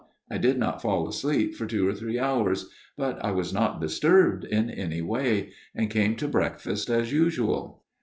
I 0.31 0.39
did 0.39 0.57
not 0.57 0.81
fall 0.81 1.07
asleep 1.07 1.53
for 1.55 1.67
two 1.67 1.87
or 1.87 1.93
three 1.93 2.17
hours; 2.17 2.71
but 2.97 3.23
I 3.23 3.29
was 3.29 3.53
not 3.53 3.79
disturbed 3.79 4.43
in 4.45 4.67
any 4.67 5.03
way; 5.03 5.51
and 5.75 5.91
came 5.91 6.15
to 6.15 6.27
breakfast 6.27 6.89
as 6.89 7.11
usual. 7.13 7.83